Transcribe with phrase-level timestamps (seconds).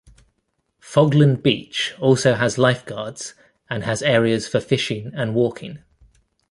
[0.81, 3.35] Fogland Beach also has lifeguards,
[3.69, 5.83] and has areas for fishing, and walking.